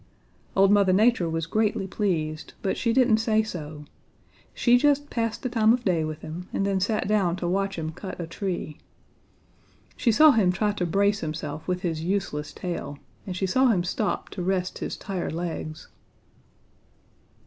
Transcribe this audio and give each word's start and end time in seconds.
Old 0.55 0.71
Mother 0.71 0.93
Nature 0.93 1.29
was 1.29 1.45
greatly 1.45 1.85
pleased, 1.85 2.55
but 2.63 2.75
she 2.75 2.91
didn't 2.91 3.17
say 3.19 3.43
so. 3.43 3.85
She 4.51 4.75
just 4.79 5.11
passed 5.11 5.43
the 5.43 5.47
time 5.49 5.73
of 5.73 5.85
day 5.85 6.03
with 6.03 6.21
him 6.21 6.47
and 6.51 6.65
then 6.65 6.79
sat 6.79 7.07
down 7.07 7.35
to 7.35 7.47
watch 7.47 7.75
him 7.77 7.91
cut 7.91 8.19
a 8.19 8.25
tree. 8.25 8.79
She 9.95 10.11
saw 10.11 10.31
him 10.31 10.51
try 10.51 10.71
to 10.71 10.87
brace 10.87 11.19
himself 11.19 11.67
with 11.67 11.81
his 11.83 12.03
useless 12.03 12.51
tail, 12.51 12.97
and 13.27 13.37
she 13.37 13.45
saw 13.45 13.67
him 13.67 13.83
stop 13.83 14.29
to 14.29 14.41
rest 14.41 14.79
his 14.79 14.97
tired 14.97 15.33
legs. 15.33 15.87